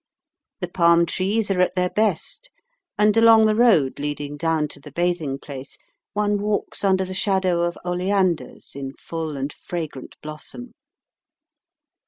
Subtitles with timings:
[0.61, 2.49] The palm trees are at their best,
[2.97, 5.77] and along the road leading down to the bathing place
[6.13, 10.73] one walks under the shadow of oleanders in full and fragrant blossom.